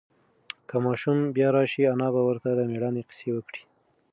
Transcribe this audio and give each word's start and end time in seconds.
که 0.67 0.75
ماشوم 0.85 1.19
بیا 1.35 1.49
راشي، 1.55 1.83
انا 1.93 2.07
به 2.13 2.21
ورته 2.27 2.49
د 2.57 2.59
مېړانې 2.71 3.03
قصې 3.09 3.29
وکړي. 3.33 3.61